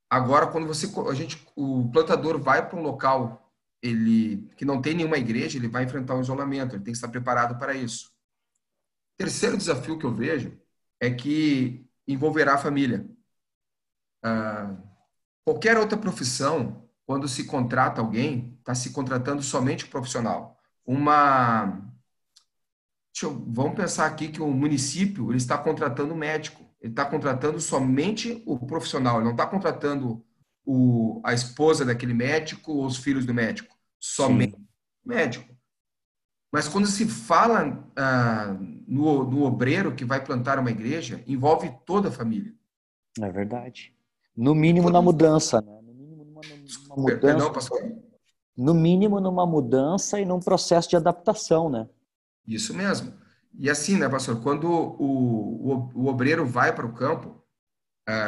Agora, 0.08 0.46
quando 0.46 0.66
você, 0.66 0.90
a 1.08 1.14
gente, 1.14 1.46
o 1.54 1.88
plantador 1.92 2.38
vai 2.38 2.66
para 2.66 2.78
um 2.78 2.82
local 2.82 3.49
ele 3.82 4.48
que 4.56 4.64
não 4.64 4.80
tem 4.80 4.94
nenhuma 4.94 5.18
igreja, 5.18 5.58
ele 5.58 5.68
vai 5.68 5.84
enfrentar 5.84 6.14
um 6.14 6.20
isolamento, 6.20 6.74
ele 6.74 6.84
tem 6.84 6.92
que 6.92 6.98
estar 6.98 7.08
preparado 7.08 7.58
para 7.58 7.74
isso. 7.74 8.10
Terceiro 9.16 9.56
desafio 9.56 9.98
que 9.98 10.04
eu 10.04 10.14
vejo 10.14 10.58
é 10.98 11.10
que 11.10 11.86
envolverá 12.06 12.54
a 12.54 12.58
família. 12.58 13.08
Ah, 14.22 14.76
qualquer 15.44 15.78
outra 15.78 15.98
profissão, 15.98 16.88
quando 17.06 17.28
se 17.28 17.44
contrata 17.44 18.00
alguém, 18.00 18.56
está 18.58 18.74
se 18.74 18.90
contratando 18.92 19.42
somente 19.42 19.84
o 19.84 19.90
profissional. 19.90 20.58
Uma, 20.84 21.82
eu, 23.22 23.44
vamos 23.48 23.74
pensar 23.76 24.06
aqui 24.06 24.28
que 24.28 24.42
o 24.42 24.50
município 24.50 25.30
ele 25.30 25.38
está 25.38 25.56
contratando 25.58 26.14
médico 26.14 26.70
ele 26.80 26.92
está 26.92 27.04
contratando 27.04 27.60
somente 27.60 28.42
o 28.46 28.58
profissional, 28.58 29.16
ele 29.16 29.24
não 29.24 29.32
está 29.32 29.46
contratando 29.46 30.24
o, 30.64 31.20
a 31.24 31.32
esposa 31.32 31.84
daquele 31.84 32.14
médico 32.14 32.72
ou 32.72 32.86
os 32.86 32.96
filhos 32.96 33.26
do 33.26 33.34
médico, 33.34 33.74
somente 33.98 34.56
Sim. 34.56 34.66
o 35.04 35.08
médico. 35.08 35.54
Mas 36.52 36.66
quando 36.66 36.86
se 36.86 37.06
fala 37.06 37.88
ah, 37.96 38.56
no, 38.86 39.24
no 39.24 39.44
obreiro 39.44 39.94
que 39.94 40.04
vai 40.04 40.24
plantar 40.24 40.58
uma 40.58 40.70
igreja, 40.70 41.22
envolve 41.26 41.72
toda 41.86 42.08
a 42.08 42.12
família. 42.12 42.52
É 43.20 43.30
verdade. 43.30 43.94
No 44.36 44.54
mínimo 44.54 44.90
na 44.90 45.00
mudança, 45.00 45.60
né? 45.60 45.80
No 45.82 45.92
mínimo 45.92 46.24
numa, 46.24 46.40
numa 46.40 46.96
mudança. 46.96 47.20
Perdão, 47.20 47.52
pastor? 47.52 47.80
No 48.56 48.74
mínimo 48.74 49.20
numa 49.20 49.46
mudança 49.46 50.20
e 50.20 50.24
num 50.24 50.40
processo 50.40 50.88
de 50.88 50.96
adaptação, 50.96 51.70
né? 51.70 51.88
Isso 52.46 52.74
mesmo. 52.74 53.14
E 53.58 53.68
assim, 53.68 53.96
né, 53.96 54.08
pastor, 54.08 54.40
quando 54.42 54.64
o, 54.68 55.72
o, 55.72 55.90
o 55.94 56.06
obreiro 56.06 56.46
vai 56.46 56.74
para 56.74 56.86
o 56.86 56.92
campo, 56.92 57.39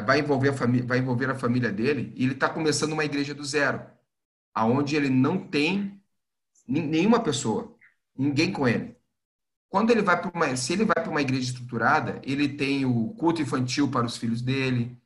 vai, 0.05 0.21
envolver 0.21 0.51
a 0.51 0.53
família, 0.53 0.87
vai 0.87 0.99
envolver 0.99 1.31
a 1.31 1.35
família 1.35 1.73
dele, 1.73 2.13
e 2.17 2.25
ele 2.25 2.33
está 2.33 2.49
começando 2.49 2.93
uma 2.93 3.05
igreja 3.05 3.35
do 3.35 3.45
zero, 3.45 3.83
aonde 4.55 4.97
ele 4.97 5.09
não 5.09 5.39
tem 5.39 6.01
nenhuma 6.67 7.21
pessoa, 7.21 7.77
ninguém 8.17 8.53
com 8.53 8.67
ele. 8.69 8.97
Quando 9.69 9.91
ele 9.91 10.03
vai 10.03 10.21
para 10.21 10.31
uma, 10.35 10.55
se 10.57 10.73
ele 10.73 10.85
vai 10.85 11.03
para 11.03 11.11
uma 11.11 11.23
igreja 11.23 11.51
estruturada, 11.51 12.21
ele 12.23 12.49
tem 12.49 12.85
o 12.85 13.11
culto 13.15 13.41
infantil 13.41 13.89
para 13.89 14.07
os 14.07 14.17
filhos 14.17 14.43
dele, 14.43 15.01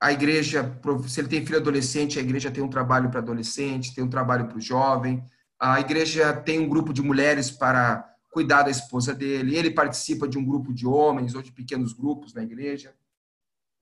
a 0.00 0.12
igreja, 0.12 0.78
se 1.06 1.20
ele 1.20 1.28
tem 1.28 1.44
filho 1.44 1.58
adolescente, 1.58 2.18
a 2.18 2.22
igreja 2.22 2.50
tem 2.50 2.64
um 2.64 2.68
trabalho 2.68 3.10
para 3.10 3.20
adolescente, 3.20 3.94
tem 3.94 4.02
um 4.02 4.08
trabalho 4.08 4.46
para 4.46 4.56
o 4.56 4.60
jovem, 4.60 5.22
a 5.58 5.78
igreja 5.78 6.32
tem 6.32 6.58
um 6.58 6.68
grupo 6.68 6.92
de 6.92 7.02
mulheres 7.02 7.50
para 7.50 8.10
cuidar 8.30 8.62
da 8.62 8.70
esposa 8.70 9.14
dele, 9.14 9.56
ele 9.56 9.70
participa 9.70 10.26
de 10.26 10.38
um 10.38 10.44
grupo 10.44 10.72
de 10.72 10.86
homens 10.86 11.34
ou 11.34 11.42
de 11.42 11.52
pequenos 11.52 11.92
grupos 11.92 12.32
na 12.32 12.42
igreja. 12.42 12.94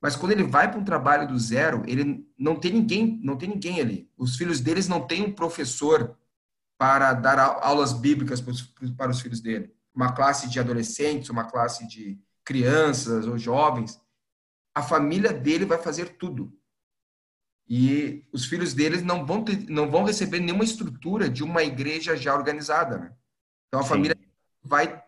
Mas 0.01 0.15
quando 0.15 0.33
ele 0.33 0.45
vai 0.45 0.71
para 0.71 0.79
um 0.79 0.85
trabalho 0.85 1.27
do 1.27 1.39
zero, 1.39 1.83
ele 1.87 2.27
não 2.39 2.57
tem 2.57 2.73
ninguém, 2.73 3.21
não 3.23 3.37
tem 3.37 3.49
ninguém 3.49 3.81
ali. 3.81 4.11
Os 4.17 4.37
filhos 4.37 4.61
deles 4.61 4.87
não 4.87 5.07
têm 5.07 5.23
um 5.23 5.33
professor 5.33 6.17
para 6.79 7.13
dar 7.13 7.39
aulas 7.39 7.93
bíblicas 7.93 8.41
para 8.41 9.11
os 9.11 9.21
filhos 9.21 9.41
dele. 9.41 9.75
Uma 9.93 10.13
classe 10.13 10.49
de 10.49 10.61
adolescentes, 10.61 11.29
uma 11.29 11.45
classe 11.45 11.87
de 11.89 12.21
crianças 12.45 13.27
ou 13.27 13.37
jovens. 13.37 14.01
A 14.73 14.83
família 14.83 15.33
dele 15.33 15.65
vai 15.65 15.79
fazer 15.79 16.17
tudo. 16.17 16.57
E 17.69 18.25
os 18.33 18.47
filhos 18.47 18.73
deles 18.73 19.03
não 19.03 19.27
vão, 19.27 19.45
ter, 19.45 19.69
não 19.69 19.91
vão 19.91 20.05
receber 20.05 20.39
nenhuma 20.39 20.65
estrutura 20.65 21.29
de 21.29 21.43
uma 21.43 21.63
igreja 21.65 22.17
já 22.17 22.35
organizada. 22.35 22.97
Né? 22.97 23.13
Então 23.67 23.81
a 23.81 23.83
Sim. 23.83 23.89
família 23.91 24.17
vai 24.63 25.05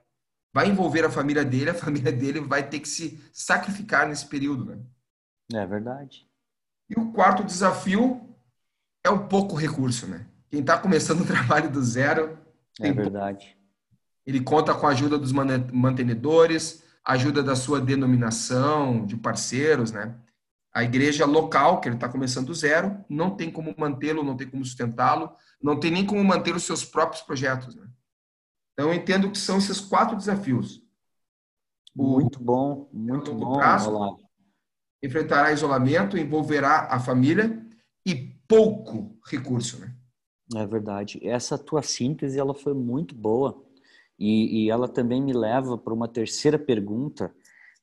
vai 0.52 0.68
envolver 0.68 1.04
a 1.04 1.10
família 1.10 1.44
dele, 1.44 1.70
a 1.70 1.74
família 1.74 2.12
dele 2.12 2.40
vai 2.40 2.68
ter 2.68 2.80
que 2.80 2.88
se 2.88 3.20
sacrificar 3.32 4.08
nesse 4.08 4.26
período, 4.26 4.64
né? 4.64 4.78
É 5.52 5.66
verdade. 5.66 6.28
E 6.88 6.98
o 6.98 7.12
quarto 7.12 7.44
desafio 7.44 8.28
é 9.04 9.10
o 9.10 9.26
pouco 9.26 9.54
recurso, 9.54 10.06
né? 10.06 10.26
Quem 10.50 10.60
está 10.60 10.76
começando 10.78 11.20
o 11.20 11.26
trabalho 11.26 11.70
do 11.70 11.82
zero. 11.82 12.38
É 12.80 12.92
verdade. 12.92 13.56
Ele 14.26 14.40
conta 14.40 14.74
com 14.74 14.86
a 14.86 14.90
ajuda 14.90 15.18
dos 15.18 15.32
mantenedores, 15.32 16.84
ajuda 17.04 17.42
da 17.42 17.56
sua 17.56 17.80
denominação, 17.80 19.06
de 19.06 19.16
parceiros, 19.16 19.92
né? 19.92 20.14
A 20.72 20.84
igreja 20.84 21.26
local, 21.26 21.80
que 21.80 21.88
ele 21.88 21.96
está 21.96 22.08
começando 22.08 22.46
do 22.46 22.54
zero, 22.54 23.04
não 23.08 23.30
tem 23.30 23.50
como 23.50 23.74
mantê-lo, 23.76 24.22
não 24.22 24.36
tem 24.36 24.48
como 24.48 24.64
sustentá-lo, 24.64 25.32
não 25.60 25.80
tem 25.80 25.90
nem 25.90 26.06
como 26.06 26.22
manter 26.22 26.54
os 26.54 26.62
seus 26.62 26.84
próprios 26.84 27.22
projetos, 27.22 27.74
né? 27.74 27.88
Então, 28.80 28.88
eu 28.88 28.94
entendo 28.94 29.30
que 29.30 29.36
são 29.36 29.58
esses 29.58 29.78
quatro 29.78 30.16
desafios. 30.16 30.82
O, 31.94 32.02
muito 32.02 32.42
bom, 32.42 32.88
muito 32.90 33.34
bom. 33.34 33.58
Prazo, 33.58 34.16
enfrentará 35.02 35.52
isolamento, 35.52 36.16
envolverá 36.16 36.88
a 36.90 36.98
família 36.98 37.62
e 38.06 38.14
pouco 38.48 39.18
recurso, 39.26 39.80
né? 39.80 39.94
É 40.56 40.66
verdade. 40.66 41.20
Essa 41.22 41.58
tua 41.58 41.82
síntese 41.82 42.38
ela 42.38 42.54
foi 42.54 42.72
muito 42.72 43.14
boa 43.14 43.62
e, 44.18 44.64
e 44.64 44.70
ela 44.70 44.88
também 44.88 45.22
me 45.22 45.34
leva 45.34 45.76
para 45.76 45.92
uma 45.92 46.08
terceira 46.08 46.58
pergunta 46.58 47.30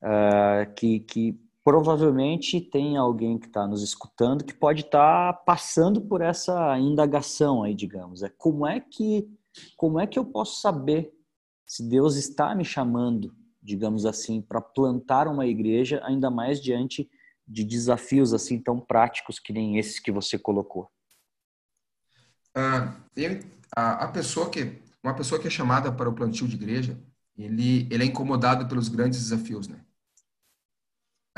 uh, 0.02 0.74
que, 0.74 0.98
que 1.00 1.40
provavelmente 1.62 2.60
tem 2.60 2.96
alguém 2.96 3.38
que 3.38 3.46
está 3.46 3.68
nos 3.68 3.84
escutando 3.84 4.42
que 4.42 4.54
pode 4.54 4.80
estar 4.80 5.32
tá 5.32 5.38
passando 5.46 6.00
por 6.00 6.22
essa 6.22 6.76
indagação 6.76 7.62
aí, 7.62 7.72
digamos. 7.72 8.24
É 8.24 8.28
como 8.28 8.66
é 8.66 8.80
que 8.80 9.37
como 9.76 9.98
é 10.00 10.06
que 10.06 10.18
eu 10.18 10.24
posso 10.24 10.60
saber 10.60 11.12
se 11.66 11.82
Deus 11.82 12.16
está 12.16 12.54
me 12.54 12.64
chamando, 12.64 13.34
digamos 13.62 14.06
assim, 14.06 14.40
para 14.40 14.60
plantar 14.60 15.28
uma 15.28 15.46
igreja, 15.46 16.00
ainda 16.04 16.30
mais 16.30 16.60
diante 16.60 17.08
de 17.46 17.64
desafios 17.64 18.34
assim 18.34 18.60
tão 18.60 18.78
práticos 18.78 19.38
que 19.38 19.52
nem 19.52 19.78
esses 19.78 19.98
que 19.98 20.12
você 20.12 20.38
colocou? 20.38 20.90
Ah, 22.54 22.96
a, 23.76 24.04
a, 24.04 24.08
pessoa 24.08 24.50
que 24.50 24.82
uma 25.02 25.14
pessoa 25.14 25.40
que 25.40 25.46
é 25.46 25.50
chamada 25.50 25.92
para 25.92 26.08
o 26.08 26.14
plantio 26.14 26.48
de 26.48 26.56
igreja, 26.56 26.98
ele 27.36 27.86
ele 27.90 28.02
é 28.02 28.06
incomodado 28.06 28.66
pelos 28.66 28.88
grandes 28.88 29.20
desafios, 29.20 29.68
né? 29.68 29.84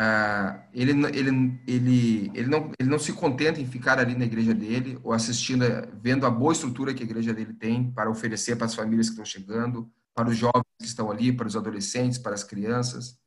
Ah, 0.03 0.63
ele, 0.73 0.93
ele, 0.93 1.61
ele, 1.67 2.33
ele, 2.35 2.49
não, 2.49 2.73
ele 2.79 2.89
não 2.89 2.99
se 2.99 3.13
contenta 3.13 3.61
em 3.61 3.67
ficar 3.67 3.99
ali 3.99 4.17
na 4.17 4.25
igreja 4.25 4.55
dele 4.55 4.99
ou 5.03 5.13
assistindo, 5.13 5.63
vendo 6.01 6.25
a 6.25 6.31
boa 6.31 6.55
estrutura 6.55 6.95
que 6.95 7.03
a 7.03 7.07
igreja 7.07 7.35
dele 7.35 7.53
tem 7.53 7.93
para 7.93 8.09
oferecer 8.09 8.57
para 8.57 8.65
as 8.65 8.75
famílias 8.75 9.09
que 9.09 9.13
estão 9.13 9.27
chegando, 9.27 9.93
para 10.15 10.31
os 10.31 10.39
jovens 10.39 10.65
que 10.79 10.87
estão 10.87 11.11
ali, 11.11 11.31
para 11.31 11.47
os 11.47 11.55
adolescentes, 11.55 12.17
para 12.17 12.33
as 12.33 12.43
crianças. 12.43 13.19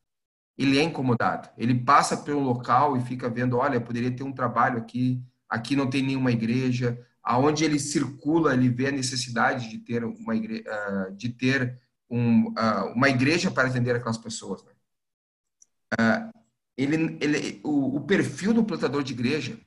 Ele 0.57 0.79
é 0.79 0.81
incomodado. 0.81 1.47
Ele 1.59 1.75
passa 1.75 2.17
pelo 2.17 2.39
local 2.39 2.97
e 2.97 3.01
fica 3.01 3.29
vendo, 3.29 3.57
olha, 3.57 3.79
poderia 3.79 4.09
ter 4.09 4.23
um 4.23 4.33
trabalho 4.33 4.79
aqui, 4.79 5.23
aqui 5.47 5.75
não 5.75 5.87
tem 5.87 6.01
nenhuma 6.01 6.31
igreja. 6.31 6.99
Aonde 7.21 7.63
ele 7.63 7.77
circula, 7.77 8.55
ele 8.55 8.69
vê 8.69 8.87
a 8.87 8.91
necessidade 8.91 9.69
de 9.69 9.77
ter 9.77 10.03
uma 10.03 10.35
igreja, 10.35 10.63
ah, 10.67 11.09
de 11.11 11.29
ter 11.29 11.79
um, 12.09 12.51
ah, 12.57 12.85
uma 12.95 13.09
igreja 13.09 13.51
para 13.51 13.67
atender 13.67 13.95
aquelas 13.95 14.17
pessoas. 14.17 14.63
Né? 14.63 14.73
Ele, 16.77 17.17
ele, 17.21 17.61
o, 17.63 17.97
o, 17.97 18.01
perfil 18.01 18.53
do 18.53 18.63
plantador 18.63 19.03
de 19.03 19.13
igreja 19.13 19.59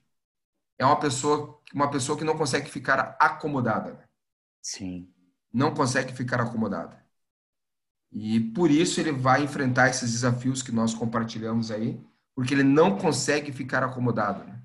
é 0.78 0.84
uma 0.84 0.98
pessoa, 0.98 1.60
uma 1.72 1.90
pessoa 1.90 2.18
que 2.18 2.24
não 2.24 2.36
consegue 2.36 2.68
ficar 2.68 3.16
acomodada. 3.20 4.08
Sim. 4.62 5.12
Não 5.52 5.72
consegue 5.72 6.12
ficar 6.12 6.40
acomodada. 6.40 7.04
E 8.12 8.40
por 8.40 8.70
isso 8.70 9.00
ele 9.00 9.12
vai 9.12 9.42
enfrentar 9.44 9.88
esses 9.88 10.10
desafios 10.12 10.62
que 10.62 10.72
nós 10.72 10.94
compartilhamos 10.94 11.70
aí, 11.70 12.00
porque 12.34 12.54
ele 12.54 12.62
não 12.62 12.98
consegue 12.98 13.52
ficar 13.52 13.82
acomodado. 13.82 14.44
Né? 14.44 14.62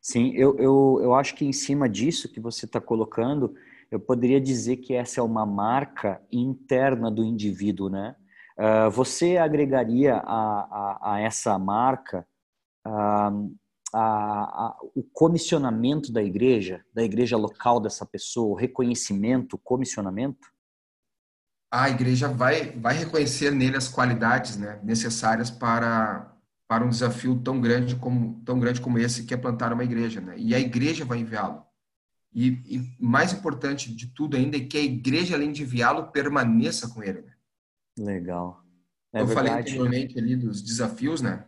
Sim, 0.00 0.32
eu, 0.34 0.56
eu, 0.58 1.00
eu 1.02 1.14
acho 1.14 1.34
que 1.34 1.44
em 1.44 1.52
cima 1.52 1.88
disso 1.88 2.28
que 2.28 2.40
você 2.40 2.66
está 2.66 2.80
colocando, 2.80 3.54
eu 3.90 3.98
poderia 3.98 4.40
dizer 4.40 4.78
que 4.78 4.94
essa 4.94 5.20
é 5.20 5.22
uma 5.22 5.46
marca 5.46 6.20
interna 6.30 7.10
do 7.10 7.24
indivíduo, 7.24 7.88
né? 7.88 8.16
Uh, 8.56 8.90
você 8.90 9.36
agregaria 9.36 10.16
a, 10.16 10.20
a, 10.22 11.14
a 11.14 11.20
essa 11.20 11.58
marca 11.58 12.26
uh, 12.86 13.54
a, 13.96 14.76
o 14.94 15.02
comissionamento 15.02 16.12
da 16.12 16.22
igreja, 16.22 16.84
da 16.92 17.02
igreja 17.02 17.36
local 17.36 17.80
dessa 17.80 18.04
pessoa, 18.04 18.52
o 18.52 18.58
reconhecimento, 18.58 19.54
o 19.54 19.58
comissionamento? 19.58 20.52
A 21.70 21.88
igreja 21.90 22.28
vai, 22.28 22.70
vai 22.72 22.94
reconhecer 22.94 23.50
nele 23.50 23.76
as 23.76 23.88
qualidades 23.88 24.56
né, 24.56 24.80
necessárias 24.82 25.50
para, 25.50 26.32
para 26.68 26.84
um 26.84 26.88
desafio 26.88 27.40
tão 27.40 27.60
grande 27.60 27.96
como 27.96 28.40
tão 28.44 28.58
grande 28.58 28.80
como 28.80 28.98
esse 28.98 29.24
que 29.24 29.34
é 29.34 29.36
plantar 29.36 29.72
uma 29.72 29.84
igreja, 29.84 30.20
né? 30.20 30.34
E 30.36 30.54
a 30.54 30.60
igreja 30.60 31.04
vai 31.04 31.18
enviá-lo. 31.18 31.64
E, 32.32 32.48
e, 32.66 32.96
mais 32.98 33.32
importante 33.32 33.94
de 33.94 34.08
tudo 34.08 34.36
ainda 34.36 34.56
é 34.56 34.60
que 34.60 34.76
a 34.76 34.82
igreja, 34.82 35.36
além 35.36 35.52
de 35.52 35.62
enviá-lo, 35.62 36.10
permaneça 36.10 36.88
com 36.88 37.02
ele. 37.02 37.22
Né? 37.22 37.33
Legal. 37.96 38.62
É 39.12 39.20
Eu 39.20 39.26
verdade. 39.26 39.48
falei 39.48 39.62
anteriormente 39.62 40.18
ali 40.18 40.36
dos 40.36 40.62
desafios, 40.62 41.20
né? 41.20 41.46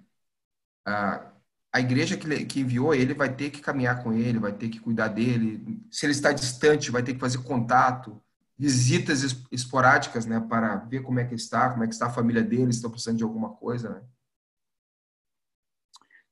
A, 0.86 1.32
a 1.72 1.80
igreja 1.80 2.16
que, 2.16 2.46
que 2.46 2.60
enviou 2.60 2.94
ele 2.94 3.12
vai 3.14 3.34
ter 3.34 3.50
que 3.50 3.60
caminhar 3.60 4.02
com 4.02 4.12
ele, 4.12 4.38
vai 4.38 4.52
ter 4.52 4.68
que 4.68 4.80
cuidar 4.80 5.08
dele. 5.08 5.84
Se 5.90 6.06
ele 6.06 6.12
está 6.12 6.32
distante, 6.32 6.90
vai 6.90 7.02
ter 7.02 7.14
que 7.14 7.20
fazer 7.20 7.42
contato, 7.42 8.22
visitas 8.58 9.22
esporádicas, 9.50 10.26
né? 10.26 10.40
Para 10.40 10.76
ver 10.76 11.02
como 11.02 11.18
é 11.20 11.24
que 11.24 11.34
está, 11.34 11.70
como 11.70 11.84
é 11.84 11.88
que 11.88 11.94
está 11.94 12.06
a 12.06 12.12
família 12.12 12.42
dele, 12.42 12.72
se 12.72 12.78
estão 12.78 12.90
precisando 12.90 13.18
de 13.18 13.24
alguma 13.24 13.50
coisa, 13.54 13.90
né? 13.90 14.02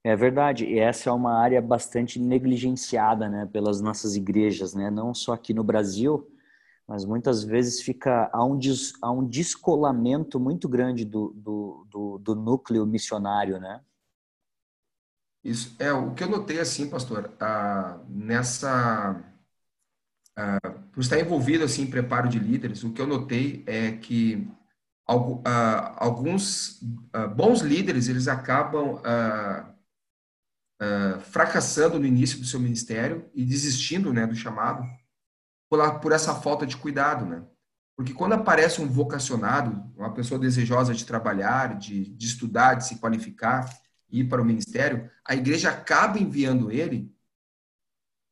É 0.06 0.14
verdade, 0.14 0.66
e 0.66 0.78
essa 0.78 1.08
é 1.08 1.12
uma 1.12 1.32
área 1.32 1.62
bastante 1.62 2.18
negligenciada, 2.20 3.26
né, 3.26 3.46
pelas 3.46 3.80
nossas 3.80 4.14
igrejas, 4.16 4.74
né, 4.74 4.90
não 4.90 5.14
só 5.14 5.32
aqui 5.32 5.54
no 5.54 5.64
Brasil, 5.64 6.30
mas 6.86 7.04
muitas 7.04 7.42
vezes 7.42 7.80
fica 7.80 8.30
há 8.32 8.44
um, 8.44 8.58
des, 8.58 8.92
há 9.00 9.10
um 9.10 9.26
descolamento 9.26 10.38
muito 10.38 10.68
grande 10.68 11.04
do, 11.04 11.30
do, 11.34 11.86
do, 11.90 12.18
do, 12.18 12.34
núcleo 12.34 12.86
missionário, 12.86 13.58
né? 13.58 13.80
Isso 15.42 15.74
é 15.78 15.92
o 15.92 16.14
que 16.14 16.24
eu 16.24 16.28
notei 16.28 16.58
assim, 16.58 16.88
pastor, 16.88 17.32
ah, 17.40 18.00
nessa 18.08 19.22
ah, 20.36 20.58
por 20.92 21.00
estar 21.00 21.18
envolvido 21.18 21.64
assim 21.64 21.82
em 21.82 21.90
preparo 21.90 22.28
de 22.28 22.38
líderes, 22.38 22.84
o 22.84 22.92
que 22.92 23.00
eu 23.00 23.06
notei 23.06 23.62
é 23.66 23.92
que 23.92 24.48
ah, 25.06 25.94
alguns 26.04 26.80
ah, 27.12 27.26
bons 27.26 27.60
líderes 27.60 28.08
eles 28.08 28.28
acabam 28.28 29.00
ah, 29.04 29.70
fracassando 31.30 31.98
no 31.98 32.04
início 32.04 32.38
do 32.38 32.44
seu 32.44 32.60
ministério 32.60 33.30
e 33.34 33.42
desistindo, 33.42 34.12
né, 34.12 34.26
do 34.26 34.34
chamado 34.34 34.84
por, 35.68 36.00
por 36.00 36.12
essa 36.12 36.34
falta 36.34 36.66
de 36.66 36.76
cuidado, 36.76 37.24
né? 37.24 37.44
Porque 37.96 38.12
quando 38.12 38.32
aparece 38.32 38.80
um 38.80 38.88
vocacionado, 38.88 39.92
uma 39.96 40.12
pessoa 40.12 40.38
desejosa 40.38 40.92
de 40.92 41.04
trabalhar, 41.04 41.78
de, 41.78 42.06
de 42.06 42.26
estudar, 42.26 42.74
de 42.74 42.86
se 42.86 42.96
qualificar, 42.98 43.68
ir 44.10 44.24
para 44.24 44.42
o 44.42 44.44
ministério, 44.44 45.10
a 45.24 45.34
igreja 45.34 45.70
acaba 45.70 46.18
enviando 46.18 46.70
ele, 46.70 47.12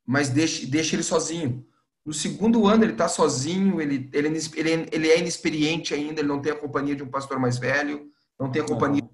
mas 0.05 0.29
deixa, 0.29 0.67
deixa 0.67 0.97
ele 0.97 1.03
sozinho. 1.03 1.67
No 2.05 2.13
segundo 2.13 2.67
ano 2.67 2.85
ele 2.85 2.93
está 2.93 3.09
sozinho, 3.09 3.81
ele, 3.81 4.11
ele, 4.13 4.29
ele, 4.29 4.89
ele 4.91 5.09
é 5.09 5.19
inexperiente 5.19 5.95
ainda, 5.95 6.21
ele 6.21 6.29
não 6.29 6.43
tem 6.43 6.53
a 6.53 6.59
companhia 6.59 6.97
de 6.97 7.03
um 7.03 7.09
pastor 7.09 7.39
mais 7.39 7.59
velho, 7.59 8.11
não 8.39 8.51
tem 8.51 8.63
a 8.63 8.67
companhia. 8.67 9.09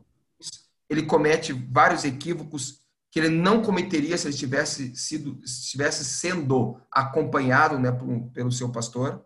Ele 0.88 1.02
comete 1.02 1.52
vários 1.52 2.04
equívocos 2.04 2.82
que 3.10 3.18
ele 3.18 3.30
não 3.30 3.62
cometeria 3.62 4.16
se 4.16 4.26
ele 4.26 4.34
estivesse, 4.34 4.94
sido, 4.94 5.40
estivesse 5.42 6.04
sendo 6.04 6.80
acompanhado 6.90 7.78
né, 7.78 7.90
por, 7.90 8.30
pelo 8.32 8.52
seu 8.52 8.70
pastor. 8.70 9.24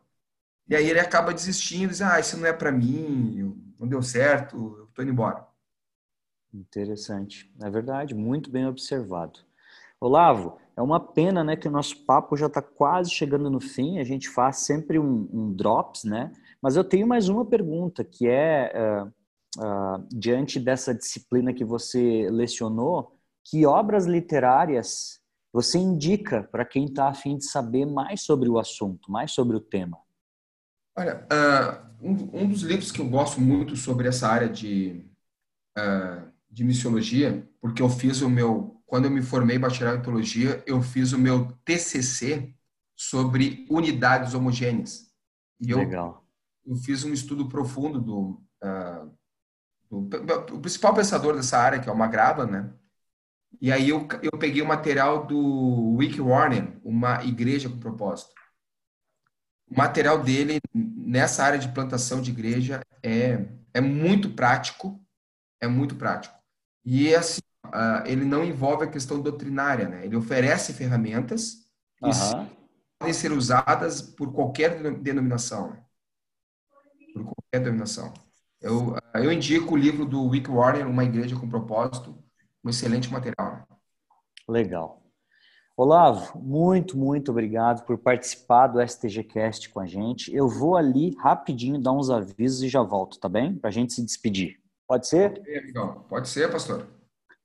E 0.69 0.77
aí 0.77 0.89
ele 0.89 1.01
acaba 1.01 1.35
desistindo, 1.35 1.91
diz, 1.91 2.01
ah, 2.01 2.21
isso 2.21 2.37
não 2.37 2.47
é 2.47 2.53
para 2.53 2.71
mim, 2.71 3.75
não 3.79 3.89
deu 3.89 4.03
certo, 4.03 4.77
eu 4.79 4.85
estou 4.85 5.03
indo 5.03 5.13
embora. 5.13 5.47
Interessante. 6.55 7.53
É 7.61 7.69
verdade, 7.69 8.15
muito 8.15 8.51
bem 8.51 8.67
observado. 8.67 9.41
Olavo, 10.01 10.59
é 10.77 10.83
uma 10.83 11.01
pena 11.01 11.45
né, 11.45 11.57
que 11.57 11.69
o 11.69 11.71
nosso 11.71 12.05
papo 12.05 12.37
já 12.37 12.47
está 12.47 12.61
quase 12.61 13.11
chegando 13.11 13.51
no 13.51 13.61
fim, 13.61 13.99
a 13.99 14.05
gente 14.05 14.29
faz 14.29 14.59
sempre 14.59 14.99
um, 14.99 15.29
um, 15.33 15.53
drops, 15.53 16.05
né? 16.05 16.33
Mas 16.61 16.77
eu 16.77 16.85
tenho 16.85 17.07
mais 17.07 17.29
uma 17.29 17.45
pergunta, 17.45 18.05
que 18.05 18.27
é, 18.29 18.73
uh, 18.75 19.63
uh, 19.63 20.07
diante 20.11 20.59
dessa 20.59 20.95
disciplina 20.95 21.53
que 21.53 21.65
você 21.65 22.29
lecionou, 22.31 23.12
que 23.45 23.67
obras 23.67 24.07
literárias 24.07 25.21
você 25.53 25.79
indica 25.79 26.43
para 26.45 26.65
quem 26.65 26.87
está 26.87 27.09
afim 27.09 27.37
de 27.37 27.45
saber 27.45 27.85
mais 27.85 28.23
sobre 28.23 28.49
o 28.49 28.59
assunto, 28.59 29.11
mais 29.11 29.33
sobre 29.33 29.57
o 29.57 29.61
tema? 29.61 29.99
Olha, 30.97 31.27
uh, 31.31 32.07
um, 32.07 32.43
um, 32.43 32.49
dos 32.49 32.63
livros 32.63 32.91
que 32.91 33.01
eu 33.01 33.09
gosto 33.09 33.41
muito 33.41 33.77
sobre 33.77 34.09
essa 34.09 34.29
área 34.29 34.49
de, 34.49 35.05
de 36.51 36.65
missiologia, 36.65 37.47
porque 37.61 37.83
eu 37.83 37.89
fiz 37.89 38.21
o 38.21 38.29
meu 38.29 38.83
quando 38.93 39.07
eu 39.07 39.11
me 39.11 39.23
formei 39.23 39.59
bacharel 39.59 39.97
em 39.97 40.03
teologia, 40.03 40.63
eu 40.67 40.83
fiz 40.83 41.15
o 41.15 41.19
meu 41.19 41.51
TCC 41.65 42.55
sobre 42.95 43.67
unidades 43.71 44.35
homogêneas. 44.35 45.11
E 45.59 45.71
eu, 45.71 45.79
Legal. 45.79 46.23
eu 46.67 46.77
fiz 46.77 47.03
um 47.03 47.11
estudo 47.11 47.49
profundo 47.49 47.99
do, 47.99 48.43
uh, 48.63 49.11
do, 49.91 50.61
principal 50.61 50.93
pensador 50.93 51.35
dessa 51.35 51.57
área, 51.57 51.81
que 51.81 51.89
é 51.89 51.93
o 51.93 51.97
Magraba, 51.97 52.45
né? 52.45 52.71
E 53.61 53.71
aí 53.71 53.89
eu, 53.89 54.09
eu 54.23 54.39
peguei 54.39 54.63
o 54.63 54.67
material 54.67 55.27
do 55.27 55.95
Wick 55.97 56.21
Warner, 56.21 56.79
uma 56.85 57.25
igreja 57.25 57.69
com 57.69 57.79
propósito. 57.79 58.33
O 59.71 59.77
material 59.77 60.23
dele 60.23 60.59
nessa 60.75 61.45
área 61.45 61.59
de 61.59 61.73
plantação 61.73 62.21
de 62.21 62.31
igreja 62.31 62.83
é, 63.03 63.47
é 63.73 63.81
muito 63.81 64.31
prático, 64.31 65.01
é 65.61 65.67
muito 65.67 65.97
prático. 65.97 66.35
E 66.85 67.15
assim, 67.15 67.41
uh, 67.67 68.05
ele 68.05 68.25
não 68.25 68.45
envolve 68.45 68.85
a 68.85 68.91
questão 68.91 69.21
doutrinária, 69.21 69.89
né? 69.89 70.05
Ele 70.05 70.17
oferece 70.17 70.73
ferramentas 70.73 71.67
que 71.97 72.11
podem 72.99 73.15
ser 73.15 73.33
usadas 73.33 74.03
por 74.03 74.33
qualquer 74.33 74.93
denominação. 74.95 75.71
Né? 75.71 75.85
Por 77.15 77.25
qualquer 77.25 77.61
denominação. 77.61 78.13
Eu, 78.61 78.97
eu 79.15 79.33
indico 79.33 79.75
o 79.75 79.79
livro 79.79 80.05
do 80.05 80.23
Wick 80.25 80.51
Warner, 80.51 80.87
Uma 80.87 81.05
Igreja 81.05 81.35
com 81.35 81.49
Propósito, 81.49 82.22
um 82.65 82.71
excelente 82.71 83.11
material. 83.11 83.67
Legal. 84.49 85.03
Olavo, 85.77 86.39
muito, 86.39 86.99
muito 86.99 87.31
obrigado 87.31 87.85
por 87.87 87.97
participar 87.99 88.67
do 88.67 88.81
STGcast 88.81 89.71
com 89.71 89.81
a 89.81 89.87
gente. 89.87 90.35
Eu 90.35 90.47
vou 90.49 90.77
ali 90.77 91.17
rapidinho 91.19 91.81
dar 91.81 91.93
uns 91.93 92.11
avisos 92.11 92.63
e 92.63 92.69
já 92.69 92.83
volto, 92.83 93.19
tá 93.19 93.29
bem? 93.29 93.57
Para 93.57 93.69
a 93.69 93.73
gente 93.73 93.93
se 93.93 94.05
despedir. 94.05 94.61
Pode 94.87 95.09
ser? 95.09 95.43
Pode 96.09 96.29
ser, 96.29 96.51
pastor. 96.51 96.87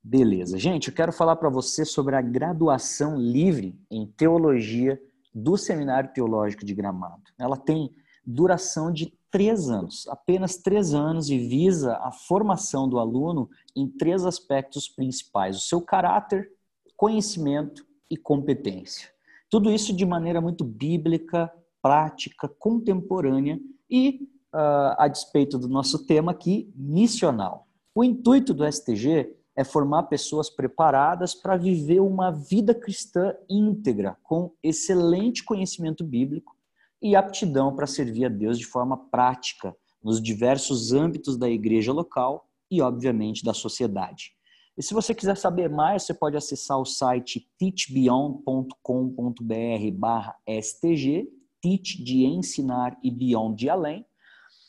Beleza. 0.03 0.57
Gente, 0.57 0.89
eu 0.89 0.93
quero 0.93 1.11
falar 1.11 1.37
para 1.37 1.49
você 1.49 1.85
sobre 1.85 2.15
a 2.15 2.21
graduação 2.21 3.17
livre 3.17 3.79
em 3.89 4.05
teologia 4.05 5.01
do 5.33 5.57
Seminário 5.57 6.11
Teológico 6.13 6.65
de 6.65 6.73
Gramado. 6.73 7.23
Ela 7.39 7.55
tem 7.57 7.93
duração 8.25 8.91
de 8.91 9.16
três 9.31 9.69
anos, 9.69 10.07
apenas 10.07 10.57
três 10.57 10.93
anos, 10.93 11.29
e 11.29 11.37
visa 11.37 11.97
a 11.97 12.11
formação 12.11 12.87
do 12.87 12.99
aluno 12.99 13.49
em 13.75 13.87
três 13.87 14.25
aspectos 14.25 14.87
principais: 14.87 15.57
o 15.57 15.61
seu 15.61 15.81
caráter, 15.81 16.51
conhecimento 16.95 17.85
e 18.09 18.17
competência. 18.17 19.09
Tudo 19.49 19.71
isso 19.71 19.93
de 19.93 20.05
maneira 20.05 20.41
muito 20.41 20.63
bíblica, 20.63 21.51
prática, 21.81 22.49
contemporânea 22.59 23.59
e, 23.89 24.27
uh, 24.53 24.95
a 24.97 25.07
despeito 25.07 25.57
do 25.57 25.67
nosso 25.67 26.05
tema 26.05 26.31
aqui, 26.31 26.71
missional. 26.75 27.67
O 27.95 28.03
intuito 28.03 28.53
do 28.53 28.69
STG 28.69 29.33
é 29.55 29.63
formar 29.63 30.03
pessoas 30.03 30.49
preparadas 30.49 31.33
para 31.33 31.57
viver 31.57 31.99
uma 31.99 32.29
vida 32.29 32.75
cristã 32.75 33.33
íntegra, 33.49 34.17
com 34.21 34.51
excelente 34.61 35.43
conhecimento 35.43 36.03
bíblico 36.03 36.56
e 37.01 37.15
aptidão 37.15 37.75
para 37.75 37.87
servir 37.87 38.25
a 38.25 38.29
Deus 38.29 38.57
de 38.57 38.65
forma 38.65 38.97
prática 39.09 39.75
nos 40.03 40.21
diversos 40.21 40.93
âmbitos 40.93 41.37
da 41.37 41.49
igreja 41.49 41.91
local 41.91 42.47
e, 42.69 42.81
obviamente, 42.81 43.43
da 43.43 43.53
sociedade. 43.53 44.31
E 44.77 44.83
se 44.83 44.93
você 44.93 45.15
quiser 45.15 45.35
saber 45.35 45.69
mais, 45.69 46.03
você 46.03 46.13
pode 46.13 46.37
acessar 46.37 46.79
o 46.79 46.85
site 46.85 47.49
teachbeyond.com.br 47.57 49.91
barra 49.93 50.35
STG, 50.47 51.27
teach 51.61 52.03
de 52.03 52.25
ensinar 52.25 52.97
e 53.03 53.09
beyond 53.09 53.55
de 53.55 53.69
além, 53.69 54.05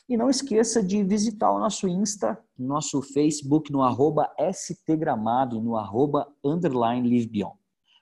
e 0.07 0.17
não 0.17 0.27
esqueça 0.27 0.81
de 0.81 1.03
visitar 1.03 1.51
o 1.51 1.59
nosso 1.59 1.87
Insta, 1.87 2.43
nosso 2.57 2.99
Facebook 3.03 3.71
no 3.71 3.83
arroba 3.83 4.27
stgramado 4.51 5.57
e 5.57 5.61
no 5.61 5.77
arroba 5.77 6.27
underline 6.43 7.07
livebeyond. 7.07 7.58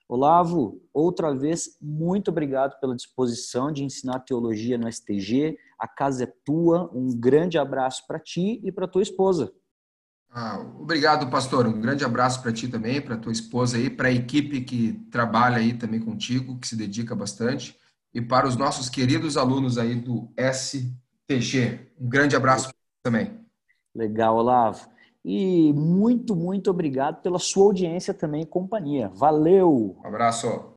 Olavo, 0.08 0.82
outra 0.94 1.36
vez, 1.36 1.78
muito 1.82 2.32
obrigado 2.32 2.80
pela 2.80 2.96
disposição 2.96 3.72
de 3.72 3.84
ensinar 3.84 4.20
teologia 4.22 4.78
no 4.78 4.88
STG. 4.88 5.58
A 5.78 5.88
casa 5.88 6.24
é 6.24 6.34
tua. 6.46 6.90
Um 6.94 7.10
grande 7.18 7.58
abraço 7.58 8.06
para 8.08 8.20
ti 8.20 8.62
e 8.64 8.72
para 8.72 8.88
tua 8.88 9.02
esposa. 9.02 9.52
Ah, 10.30 10.60
obrigado, 10.80 11.30
pastor. 11.30 11.68
Um 11.68 11.82
grande 11.82 12.06
abraço 12.06 12.42
para 12.42 12.54
ti 12.54 12.68
também, 12.68 13.02
para 13.02 13.18
tua 13.18 13.32
esposa 13.32 13.78
aí, 13.78 13.90
para 13.90 14.08
a 14.08 14.14
equipe 14.14 14.62
que 14.62 14.94
trabalha 15.12 15.58
aí 15.58 15.74
também 15.74 16.00
contigo, 16.00 16.60
que 16.60 16.68
se 16.68 16.76
dedica 16.76 17.16
bastante, 17.16 17.78
e 18.14 18.22
para 18.22 18.48
os 18.48 18.56
nossos 18.56 18.90
queridos 18.90 19.36
alunos 19.36 19.78
aí 19.78 19.96
do 19.96 20.32
STG. 20.38 21.08
TG. 21.28 21.92
Um 22.00 22.08
grande 22.08 22.36
abraço 22.36 22.74
também. 23.04 23.46
Legal, 23.94 24.38
Olavo. 24.38 24.90
E 25.30 25.74
muito, 25.74 26.34
muito 26.34 26.72
obrigado 26.72 27.22
pela 27.22 27.38
sua 27.38 27.66
audiência 27.66 28.14
também 28.14 28.44
e 28.44 28.46
companhia. 28.46 29.12
Valeu! 29.14 29.98
Um 30.02 30.08
abraço. 30.08 30.77